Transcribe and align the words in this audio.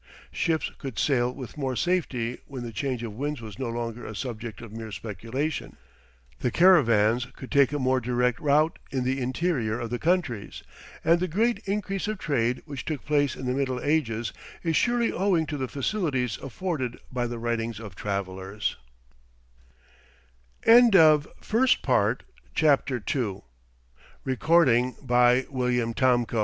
Ships 0.31 0.71
could 0.79 0.97
sail 0.97 1.31
with 1.31 1.59
more 1.59 1.75
safety 1.75 2.39
when 2.47 2.63
the 2.63 2.71
change 2.71 3.03
of 3.03 3.13
winds 3.13 3.39
was 3.39 3.59
no 3.59 3.69
longer 3.69 4.03
a 4.03 4.15
subject 4.15 4.59
of 4.59 4.71
mere 4.71 4.91
speculation, 4.91 5.77
the 6.39 6.49
caravans 6.49 7.27
could 7.35 7.51
take 7.51 7.71
a 7.71 7.77
more 7.77 8.01
direct 8.01 8.39
route 8.39 8.79
in 8.89 9.03
the 9.03 9.21
interior 9.21 9.79
of 9.79 9.91
the 9.91 9.99
countries, 9.99 10.63
and 11.03 11.19
the 11.19 11.27
great 11.27 11.59
increase 11.67 12.07
of 12.07 12.17
trade 12.17 12.63
which 12.65 12.83
took 12.83 13.05
place 13.05 13.35
in 13.35 13.45
the 13.45 13.53
middle 13.53 13.79
ages 13.79 14.33
is 14.63 14.75
surely 14.75 15.11
owing 15.11 15.45
to 15.45 15.55
the 15.55 15.67
facilities 15.67 16.35
afforded 16.39 16.97
by 17.11 17.27
the 17.27 17.37
writings 17.37 17.79
of 17.79 17.93
travellers. 17.93 18.77
CHA 20.65 20.87